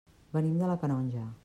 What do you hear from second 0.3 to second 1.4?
Venim de la Canonja.